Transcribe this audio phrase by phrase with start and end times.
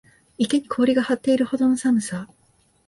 [0.39, 2.27] 池に氷が張っているほどの寒さ